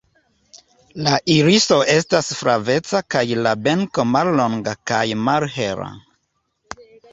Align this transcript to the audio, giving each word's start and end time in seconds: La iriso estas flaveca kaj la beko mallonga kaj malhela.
La 1.07 1.11
iriso 1.33 1.77
estas 1.97 2.31
flaveca 2.39 3.03
kaj 3.17 3.23
la 3.49 3.53
beko 3.69 4.07
mallonga 4.15 4.75
kaj 4.95 5.05
malhela. 5.29 5.93